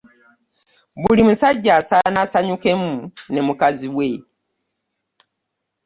Buli 1.01 1.21
musajja 1.27 1.71
asaana 1.79 2.19
asanyukemu 2.25 2.91
ne 3.31 3.41
mukazi 3.47 3.87
we. 3.95 4.07